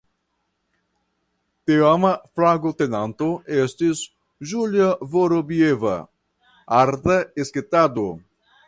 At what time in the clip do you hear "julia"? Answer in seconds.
4.53-4.91